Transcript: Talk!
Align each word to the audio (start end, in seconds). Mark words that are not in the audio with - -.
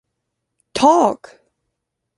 Talk! 0.73 1.21